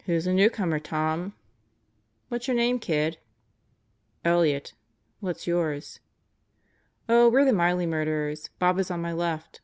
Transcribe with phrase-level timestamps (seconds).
[0.07, 1.33] "Who's the newcomer, Tom?"
[2.29, 3.19] "What's your name, kid?"
[4.25, 4.73] "Elliott.
[5.19, 5.99] What's yours?"
[7.07, 8.49] "Oh, we're the Miley murderers.
[8.57, 9.59] Bob is on my left.